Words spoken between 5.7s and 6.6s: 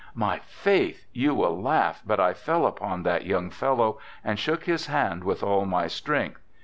strength.